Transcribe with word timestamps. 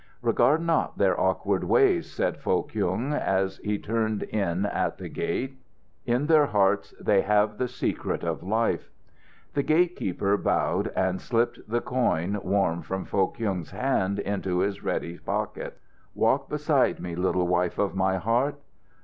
"Regard 0.23 0.63
not 0.63 0.97
their 0.97 1.19
awkward 1.21 1.63
ways," 1.63 2.11
said 2.11 2.37
Foh 2.39 2.63
Kyung, 2.63 3.13
as 3.13 3.57
he 3.57 3.77
turned 3.77 4.23
in 4.23 4.65
at 4.65 4.97
the 4.97 5.07
gate; 5.09 5.59
"in 6.07 6.25
their 6.25 6.47
hearts 6.47 6.95
they 6.99 7.21
have 7.21 7.59
the 7.59 7.67
secret 7.67 8.23
of 8.23 8.41
life." 8.41 8.89
The 9.53 9.61
gate 9.61 9.95
keeper 9.95 10.37
bowed, 10.37 10.87
and 10.95 11.21
slipped 11.21 11.69
the 11.69 11.81
coin, 11.81 12.39
warm 12.41 12.81
from 12.81 13.05
Foh 13.05 13.27
Kyung's 13.27 13.69
hand, 13.69 14.17
into 14.17 14.57
his 14.57 14.83
ready 14.83 15.19
pocket. 15.19 15.77
"Walk 16.15 16.49
beside 16.49 16.99
me, 16.99 17.15
little 17.15 17.47
Wife 17.47 17.77
of 17.77 17.93
my 17.93 18.17
Heart." 18.17 18.55